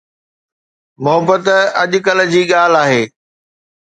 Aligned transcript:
محبت 1.03 1.45
اڄڪلهه 1.81 2.29
جي 2.31 2.41
ڳالهه 2.51 2.77
آهي 2.83 3.03